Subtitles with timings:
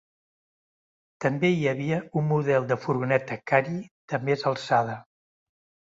[1.25, 3.79] També hi havia un model de furgoneta Kary
[4.15, 4.97] de més alçada.